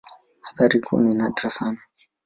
Athari 0.43 0.79
kuu 0.81 0.99
ni 0.99 1.13
nadra 1.13 1.49
sana. 1.49 1.77